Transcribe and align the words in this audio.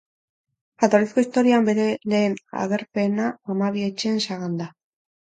Jatorrizko 0.83 1.25
istorioan, 1.25 1.69
bere 1.71 1.87
lehen 2.15 2.39
agerpena 2.65 3.31
Hamabi 3.31 3.89
Etxeen 3.93 4.21
sagan 4.29 4.63
da. 4.65 4.75